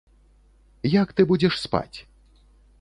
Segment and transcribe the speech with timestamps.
[1.01, 1.97] Як ты будзеш спаць?